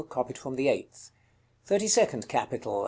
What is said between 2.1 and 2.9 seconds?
CAPITAL.